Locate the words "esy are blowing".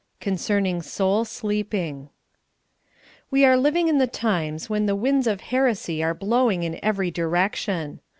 5.71-6.63